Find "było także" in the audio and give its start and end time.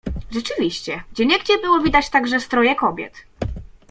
2.05-2.39